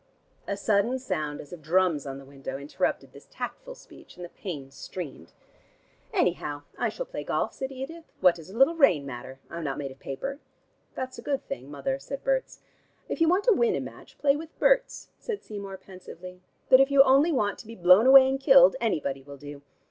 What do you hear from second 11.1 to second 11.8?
a good thing,